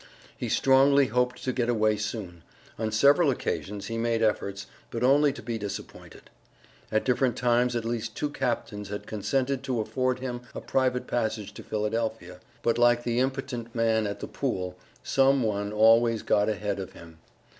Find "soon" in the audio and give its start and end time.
1.95-2.41